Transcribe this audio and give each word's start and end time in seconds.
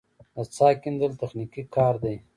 د 0.35 0.37
څاه 0.55 0.73
کیندل 0.83 1.11
تخنیکي 1.21 1.63
کار 1.75 1.93
دی 2.03 2.15